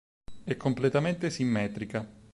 È 0.43 0.57
completamente 0.57 1.29
simmetrica. 1.29 2.09